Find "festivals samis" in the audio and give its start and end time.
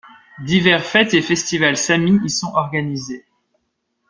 1.21-2.17